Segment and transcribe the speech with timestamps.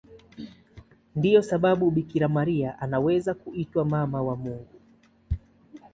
[1.15, 4.79] Ndiyo sababu Bikira Maria anaweza kuitwa Mama wa Mungu.